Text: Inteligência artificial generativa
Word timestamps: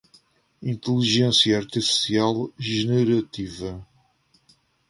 Inteligência 0.63 1.55
artificial 1.55 2.51
generativa 2.57 3.85